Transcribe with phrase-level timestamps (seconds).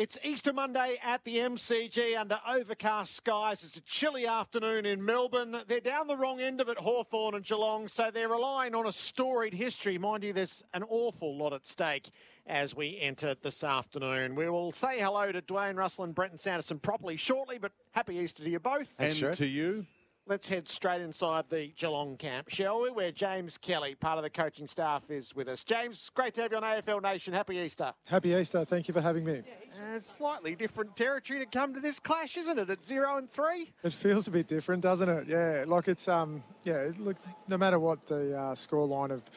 [0.00, 3.62] It's Easter Monday at the MCG under overcast skies.
[3.62, 5.54] It's a chilly afternoon in Melbourne.
[5.68, 8.92] They're down the wrong end of it, Hawthorn and Geelong, so they're relying on a
[8.92, 9.98] storied history.
[9.98, 12.08] Mind you, there's an awful lot at stake
[12.46, 14.36] as we enter this afternoon.
[14.36, 18.42] We will say hello to Dwayne Russell and Brenton Sanderson properly shortly, but happy Easter
[18.42, 18.94] to you both.
[18.98, 19.84] And to you.
[20.30, 22.90] Let's head straight inside the Geelong camp, shall we?
[22.90, 25.64] Where James Kelly, part of the coaching staff, is with us.
[25.64, 27.34] James, great to have you on AFL Nation.
[27.34, 27.92] Happy Easter.
[28.06, 28.64] Happy Easter.
[28.64, 29.42] Thank you for having me.
[29.74, 32.70] Uh, slightly different territory to come to this clash, isn't it?
[32.70, 33.72] At zero and three.
[33.82, 35.26] It feels a bit different, doesn't it?
[35.26, 36.92] Yeah, like it's um, yeah.
[37.00, 37.16] Look,
[37.48, 39.28] no matter what the uh, score line of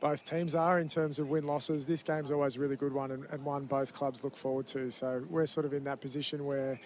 [0.00, 3.12] both teams are in terms of win losses, this game's always a really good one
[3.12, 4.90] and, and one both clubs look forward to.
[4.90, 6.80] So we're sort of in that position where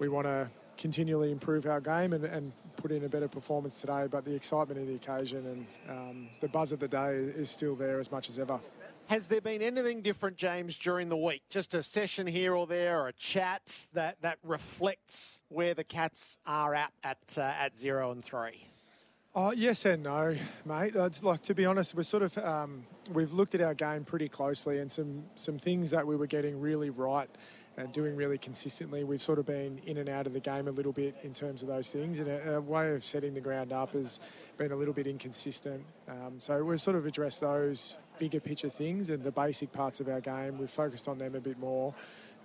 [0.00, 4.06] we want to continually improve our game and, and, put in a better performance today.
[4.08, 5.44] But the excitement of the occasion
[5.88, 8.60] and um, the buzz of the day is still there as much as ever.
[9.08, 11.42] Has there been anything different, James, during the week?
[11.50, 16.38] Just a session here or there, or a chat that, that reflects where the Cats
[16.46, 18.68] are at at, uh, at zero and three?
[19.34, 20.94] Oh, yes and no, mate.
[20.94, 24.28] It's like to be honest, we're sort of um, we've looked at our game pretty
[24.28, 27.28] closely, and some some things that we were getting really right
[27.78, 29.04] and doing really consistently.
[29.04, 31.62] We've sort of been in and out of the game a little bit in terms
[31.62, 34.18] of those things, and a, a way of setting the ground up has
[34.56, 35.84] been a little bit inconsistent.
[36.08, 40.08] Um, so we've sort of addressed those bigger picture things and the basic parts of
[40.08, 40.58] our game.
[40.58, 41.94] We've focused on them a bit more.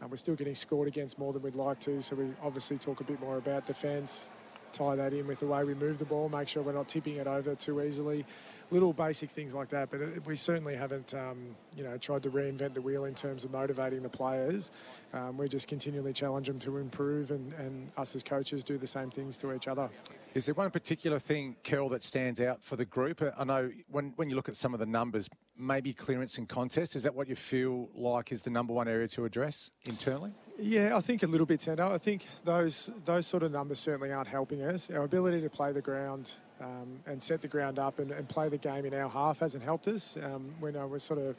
[0.01, 3.01] Um, we're still getting scored against more than we'd like to, so we obviously talk
[3.01, 4.29] a bit more about defence,
[4.73, 7.15] tie that in with the way we move the ball, make sure we're not tipping
[7.15, 8.25] it over too easily.
[8.71, 12.73] Little basic things like that, but we certainly haven't, um, you know, tried to reinvent
[12.73, 14.71] the wheel in terms of motivating the players.
[15.13, 18.87] Um, we just continually challenge them to improve, and, and us as coaches do the
[18.87, 19.89] same things to each other.
[20.33, 23.21] Is there one particular thing, Carol, that stands out for the group?
[23.37, 26.95] I know when, when you look at some of the numbers, maybe clearance and contest,
[26.95, 30.31] is that what you feel like is the number one area to address internally?
[30.59, 31.91] Yeah, I think a little bit, Sando.
[31.91, 34.89] I think those those sort of numbers certainly aren't helping us.
[34.91, 38.49] Our ability to play the ground um, and set the ground up and, and, play
[38.49, 40.15] the game in our half hasn't helped us.
[40.23, 41.35] Um, we know we're sort of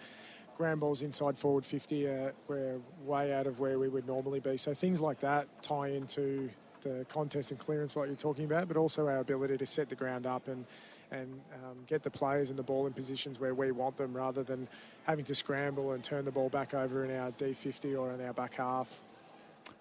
[0.56, 4.56] ground balls inside forward 50, uh, we're way out of where we would normally be.
[4.56, 6.50] So things like that tie into
[6.82, 9.96] the contest and clearance like you're talking about, but also our ability to set the
[9.96, 10.64] ground up and
[11.10, 14.42] and um, get the players and the ball in positions where we want them rather
[14.42, 14.66] than
[15.04, 18.32] having to scramble and turn the ball back over in our D50 or in our
[18.32, 19.02] back half.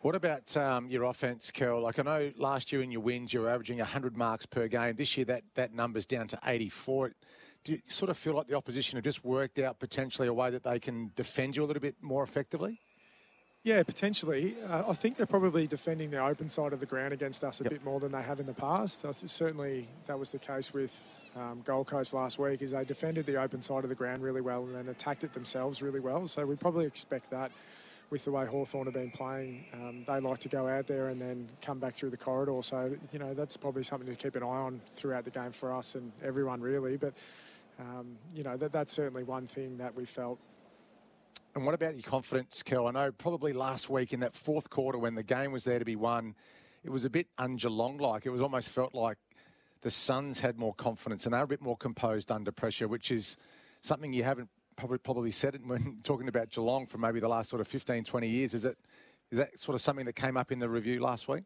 [0.04, 1.82] What about um, your offense, Carol?
[1.82, 4.98] Like I know last year in your wins you were averaging 100 marks per game.
[4.98, 7.14] This year that, that number's down to 84.
[7.64, 10.50] Do you sort of feel like the opposition have just worked out potentially a way
[10.50, 12.82] that they can defend you a little bit more effectively?
[13.64, 14.58] Yeah, potentially.
[14.68, 17.64] Uh, I think they're probably defending the open side of the ground against us a
[17.64, 17.72] yep.
[17.72, 19.06] bit more than they have in the past.
[19.06, 21.02] Uh, certainly, that was the case with
[21.38, 22.62] um, Gold Coast last week.
[22.62, 25.32] Is they defended the open side of the ground really well and then attacked it
[25.32, 26.28] themselves really well.
[26.28, 27.54] So we probably expect that
[28.14, 29.66] with the way Hawthorn have been playing.
[29.74, 32.60] Um, they like to go out there and then come back through the corridor.
[32.62, 35.74] So you know that's probably something to keep an eye on throughout the game for
[35.74, 36.96] us and everyone really.
[36.96, 37.16] But
[37.80, 40.40] um, you know that that's certainly one thing that we felt
[41.56, 42.88] and what about your confidence, Kel?
[42.88, 45.86] I know probably last week in that fourth quarter when the game was there to
[45.86, 46.36] be won,
[46.84, 47.58] it was a bit un
[48.00, 48.26] like.
[48.26, 49.18] It was almost felt like
[49.82, 53.12] the Suns had more confidence and they were a bit more composed under pressure, which
[53.12, 53.38] is
[53.82, 57.50] something you haven't probably probably said it when talking about Geelong for maybe the last
[57.50, 58.54] sort of 15, 20 years.
[58.54, 58.78] Is it
[59.32, 61.44] is that sort of something that came up in the review last week?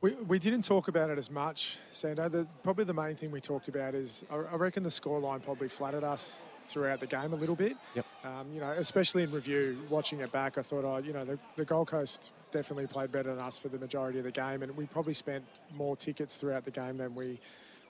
[0.00, 2.30] We, we didn't talk about it as much, Sando.
[2.30, 5.68] The, probably the main thing we talked about is I, I reckon the scoreline probably
[5.68, 7.76] flattered us throughout the game a little bit.
[7.94, 8.06] Yep.
[8.24, 11.38] Um, you know, especially in review, watching it back, I thought, oh, you know, the,
[11.56, 14.76] the Gold Coast definitely played better than us for the majority of the game, and
[14.76, 15.44] we probably spent
[15.74, 17.40] more tickets throughout the game than we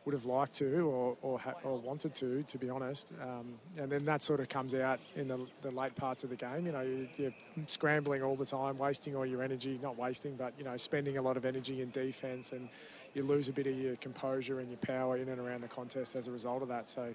[0.06, 3.12] would have liked to or, or, ha- or wanted to, to be honest.
[3.20, 6.36] Um, and then that sort of comes out in the, the late parts of the
[6.36, 6.64] game.
[6.64, 7.34] You know, you, you're
[7.66, 11.22] scrambling all the time, wasting all your energy, not wasting, but, you know, spending a
[11.22, 12.68] lot of energy in defence and
[13.14, 16.14] you lose a bit of your composure and your power in and around the contest
[16.14, 16.88] as a result of that.
[16.88, 17.12] So,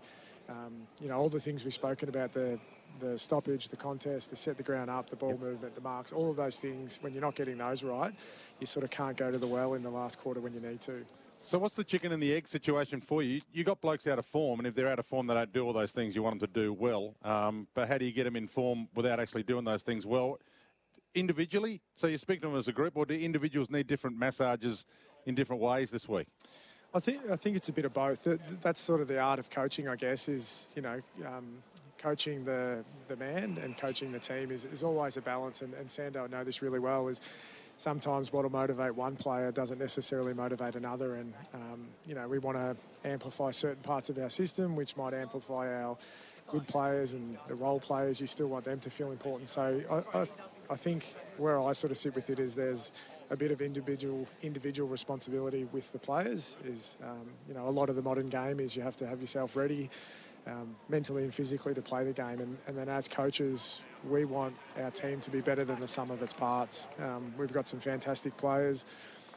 [0.49, 2.59] um, you know, all the things we've spoken about, the
[2.99, 5.39] the stoppage, the contest, the set the ground up, the ball yep.
[5.39, 8.13] movement, the marks, all of those things, when you're not getting those right,
[8.59, 10.81] you sort of can't go to the well in the last quarter when you need
[10.81, 11.05] to.
[11.43, 13.41] So what's the chicken and the egg situation for you?
[13.51, 15.65] You got blokes out of form, and if they're out of form, they don't do
[15.65, 17.15] all those things you want them to do well.
[17.23, 20.39] Um, but how do you get them in form without actually doing those things well?
[21.15, 24.85] Individually, so you speak to them as a group, or do individuals need different massages
[25.25, 26.27] in different ways this week?
[26.93, 28.27] I think I think it's a bit of both.
[28.61, 30.27] That's sort of the art of coaching, I guess.
[30.27, 31.63] Is you know, um,
[31.97, 35.61] coaching the the man and coaching the team is, is always a balance.
[35.61, 37.07] And, and Sando know this really well.
[37.07, 37.21] Is
[37.81, 41.15] sometimes what'll motivate one player doesn't necessarily motivate another.
[41.15, 42.75] And, um, you know, we want to
[43.09, 45.97] amplify certain parts of our system, which might amplify our
[46.47, 48.21] good players and the role players.
[48.21, 49.49] You still want them to feel important.
[49.49, 50.27] So I, I,
[50.69, 52.91] I think where I sort of sit with it is there's
[53.31, 56.57] a bit of individual individual responsibility with the players.
[56.65, 59.21] Is um, you know a lot of the modern game is you have to have
[59.21, 59.89] yourself ready.
[60.47, 62.39] Um, mentally and physically to play the game.
[62.39, 66.11] And, and, then as coaches, we want our team to be better than the sum
[66.11, 66.87] of its parts.
[66.99, 68.85] Um, we've got some fantastic players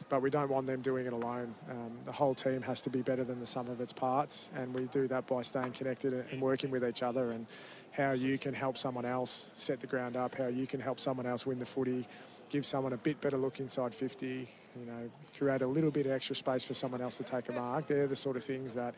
[0.09, 1.53] but we don't want them doing it alone.
[1.69, 4.73] Um, the whole team has to be better than the sum of its parts, and
[4.73, 7.31] we do that by staying connected and working with each other.
[7.31, 7.47] And
[7.91, 11.25] how you can help someone else set the ground up, how you can help someone
[11.25, 12.07] else win the footy,
[12.49, 16.11] give someone a bit better look inside 50, you know, create a little bit of
[16.11, 17.87] extra space for someone else to take a mark.
[17.87, 18.95] They're the sort of things that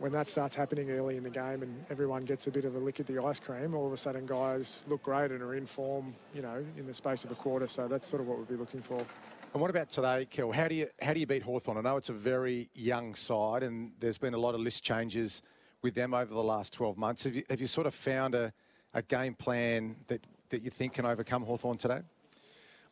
[0.00, 2.78] when that starts happening early in the game and everyone gets a bit of a
[2.78, 5.66] lick at the ice cream, all of a sudden guys look great and are in
[5.66, 7.68] form, you know, in the space of a quarter.
[7.68, 9.04] So that's sort of what we'd be looking for.
[9.52, 10.52] And what about today, Kel?
[10.52, 11.76] How do you how do you beat Hawthorn?
[11.76, 15.42] I know it's a very young side, and there's been a lot of list changes
[15.82, 17.24] with them over the last 12 months.
[17.24, 18.52] Have you, have you sort of found a,
[18.94, 22.00] a game plan that, that you think can overcome Hawthorn today?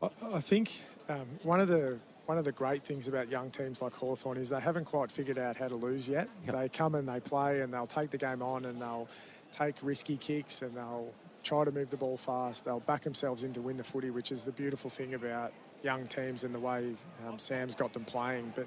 [0.02, 3.80] I, I think um, one of the one of the great things about young teams
[3.80, 6.28] like Hawthorn is they haven't quite figured out how to lose yet.
[6.44, 6.54] Yep.
[6.56, 9.08] They come and they play and they'll take the game on and they'll
[9.50, 11.10] take risky kicks and they'll
[11.42, 12.66] try to move the ball fast.
[12.66, 16.06] They'll back themselves in to win the footy, which is the beautiful thing about young
[16.06, 16.92] teams and the way
[17.26, 18.52] um, Sam's got them playing.
[18.54, 18.66] But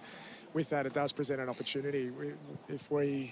[0.54, 2.10] with that, it does present an opportunity.
[2.10, 2.32] We,
[2.68, 3.32] if we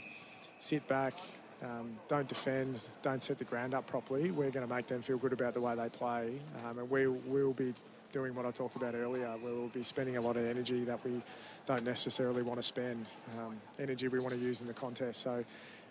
[0.59, 1.15] sit back,
[1.63, 5.17] um, don't defend, don't set the ground up properly, we're going to make them feel
[5.17, 6.39] good about the way they play.
[6.65, 7.73] Um, and we will be
[8.11, 11.03] doing what I talked about earlier, where we'll be spending a lot of energy that
[11.03, 11.21] we
[11.65, 13.06] don't necessarily want to spend,
[13.38, 15.21] um, energy we want to use in the contest.
[15.21, 15.44] So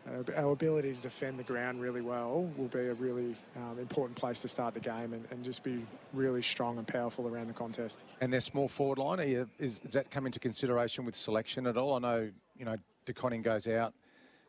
[0.09, 4.17] uh, our ability to defend the ground really well will be a really um, important
[4.17, 5.85] place to start the game and, and, just be
[6.15, 8.05] really strong and powerful around the contest.
[8.21, 11.95] And their small forward line, you, is, that come into consideration with selection at all?
[11.95, 13.93] I know, you know, De Koning goes out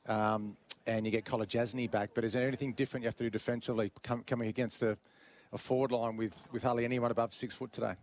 [0.08, 0.56] um,
[0.90, 3.92] and you get Kolodjashnij back, but is there anything different you have to do defensively
[4.02, 4.98] come, coming against a,
[5.54, 7.94] a forward line with, with hardly anyone above six foot today?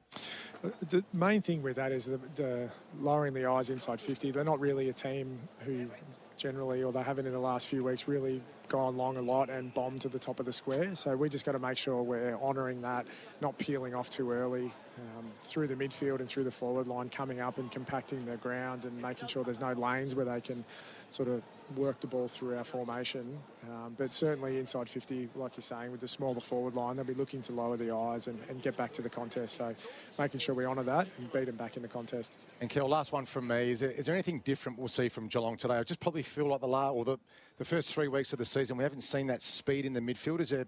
[0.65, 4.31] Uh, the main thing with that is the, the lowering the eyes inside 50.
[4.31, 5.89] They're not really a team who
[6.37, 9.73] generally, or they haven't in the last few weeks, really gone long a lot and
[9.75, 10.95] bombed to the top of the square.
[10.95, 13.07] So we just got to make sure we're honouring that,
[13.41, 17.41] not peeling off too early um, through the midfield and through the forward line, coming
[17.41, 20.65] up and compacting the ground and making sure there's no lanes where they can
[21.09, 21.43] sort of
[21.77, 23.39] work the ball through our formation.
[23.69, 27.15] Um, but certainly inside 50, like you're saying, with the smaller forward line, they'll be
[27.15, 29.57] looking to lower the eyes and, and get back to the contest.
[29.57, 29.75] So
[30.19, 32.39] making sure we honour that and beat them back in the contest.
[32.61, 33.71] And Kel, last one from me.
[33.71, 35.75] Is there, is there anything different we'll see from Geelong today?
[35.75, 37.19] I just probably feel like the last, or the,
[37.59, 40.41] the first three weeks of the season, we haven't seen that speed in the midfield.
[40.41, 40.67] Is there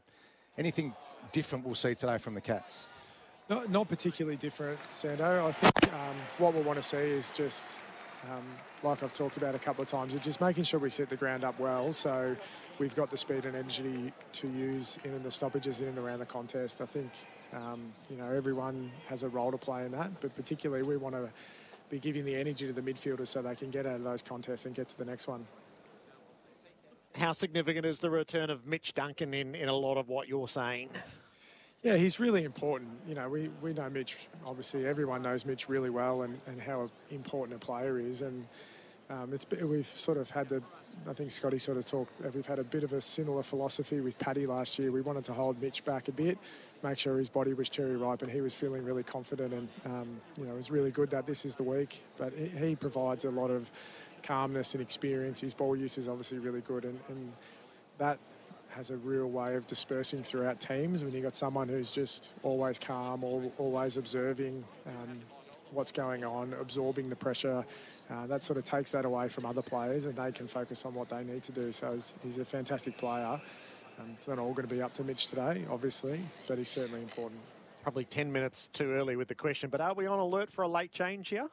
[0.58, 0.93] anything
[1.32, 2.87] different we'll see today from the Cats?
[3.49, 5.46] Not, not particularly different, Sando.
[5.46, 7.76] I think um, what we'll want to see is just
[8.31, 8.44] um,
[8.82, 11.17] like I've talked about a couple of times, is just making sure we set the
[11.17, 12.37] ground up well so
[12.79, 16.26] we've got the speed and energy to use in the stoppages in and around the
[16.26, 16.82] contest.
[16.82, 17.11] I think,
[17.55, 21.14] um, you know, everyone has a role to play in that, but particularly we want
[21.14, 21.31] to
[21.88, 24.67] be giving the energy to the midfielders so they can get out of those contests
[24.67, 25.46] and get to the next one.
[27.15, 30.49] How significant is the return of Mitch Duncan in, in a lot of what you're
[30.49, 30.91] saying?
[31.83, 32.91] Yeah, he's really important.
[33.07, 36.91] You know, we, we know Mitch, obviously, everyone knows Mitch really well and, and how
[37.11, 38.23] important a player is.
[38.23, 38.47] And
[39.11, 40.63] um, it's we've sort of had the,
[41.09, 44.19] I think Scotty sort of talked, we've had a bit of a similar philosophy with
[44.19, 44.91] Paddy last year.
[44.91, 46.37] We wanted to hold Mitch back a bit,
[46.83, 49.55] make sure his body was cherry ripe, and he was feeling really confident.
[49.55, 52.03] And, um, you know, it was really good that this is the week.
[52.17, 53.71] But he, he, provides a lot of
[54.23, 55.41] calmness and experience.
[55.41, 56.85] His ball use is obviously really good.
[56.85, 57.33] And, and
[57.99, 58.19] that
[58.71, 62.79] has a real way of dispersing throughout teams when you've got someone who's just always
[62.79, 65.21] calm, always observing um,
[65.73, 67.65] what's going on, absorbing the pressure.
[68.11, 70.95] Uh, that sort of takes that away from other players and they can focus on
[70.95, 71.73] what they need to do.
[71.73, 73.41] So he's, he's a fantastic player.
[73.99, 77.03] Um, it's not all going to be up to Mitch today, obviously, but he's certainly
[77.03, 77.41] important.
[77.83, 80.69] Probably 10 minutes too early with the question, but are we on alert for a
[80.69, 81.49] late change here?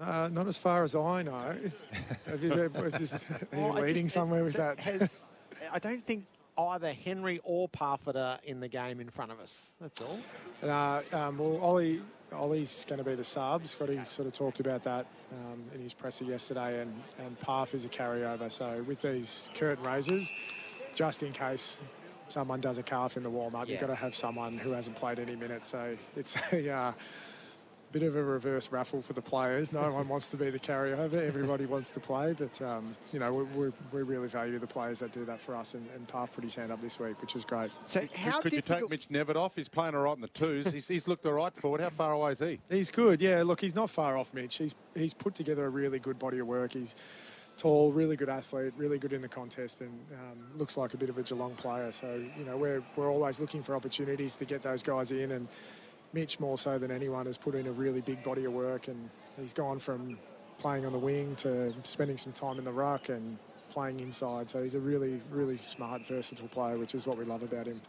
[0.00, 1.56] Uh, not as far as I know.
[2.26, 4.78] Have you, are you leading just, somewhere with that?
[4.80, 5.28] Has,
[5.72, 6.24] I don't think
[6.56, 9.74] either Henry or Parfitt are in the game in front of us.
[9.80, 10.18] That's all.
[10.62, 12.00] Uh, um, well, Ollie,
[12.32, 13.66] Ollie's going to be the sub.
[13.66, 17.84] Scotty sort of talked about that um, in his presser yesterday, and, and Parf is
[17.84, 18.50] a carryover.
[18.52, 20.30] So with these curtain raisers,
[20.94, 21.80] just in case
[22.28, 23.72] someone does a calf in the warm up, yeah.
[23.72, 25.70] you've got to have someone who hasn't played any minutes.
[25.70, 26.70] So it's a.
[26.70, 26.92] Uh,
[27.92, 29.72] bit of a reverse raffle for the players.
[29.72, 31.14] No one wants to be the carryover.
[31.14, 35.12] Everybody wants to play, but um, you know we, we, really value the players that
[35.12, 35.74] do that for us.
[35.74, 37.70] And, and Parf put his hand up this week, which is great.
[37.86, 39.56] So how could, could you take Mitch Knevitt off?
[39.56, 40.66] He's playing all right in the twos.
[40.72, 41.80] he's, he's looked all right forward.
[41.80, 42.60] How far away is he?
[42.68, 43.20] He's good.
[43.20, 44.56] Yeah, look, he's not far off Mitch.
[44.56, 46.72] He's he's put together a really good body of work.
[46.74, 46.94] He's
[47.56, 51.10] tall, really good athlete, really good in the contest, and um, looks like a bit
[51.10, 51.92] of a Geelong player.
[51.92, 55.48] So you know we're we're always looking for opportunities to get those guys in, and
[56.12, 59.10] Mitch more so than anyone has put in a really big body of work, and
[59.40, 60.18] he's gone from
[60.58, 63.38] playing on the wing to spending some time in the ruck and
[63.70, 64.48] playing inside.
[64.48, 67.80] So he's a really really smart, versatile player, which is what we love about him.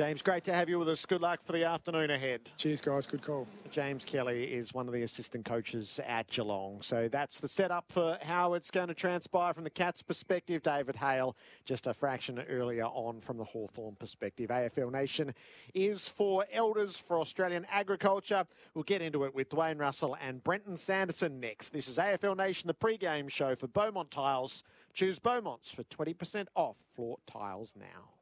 [0.00, 1.04] James, great to have you with us.
[1.04, 2.40] Good luck for the afternoon ahead.
[2.56, 3.06] Cheers, guys.
[3.06, 3.46] Good call.
[3.70, 6.80] James Kelly is one of the assistant coaches at Geelong.
[6.80, 10.62] So that's the setup for how it's going to transpire from the Cats' perspective.
[10.62, 14.48] David Hale, just a fraction earlier on from the Hawthorn perspective.
[14.48, 15.34] AFL Nation
[15.74, 18.46] is for elders for Australian agriculture.
[18.72, 21.74] We'll get into it with Dwayne Russell and Brenton Sanderson next.
[21.74, 24.64] This is AFL Nation, the pre-game show for Beaumont Tiles.
[24.94, 28.19] Choose Beaumont's for 20% off floor tiles now.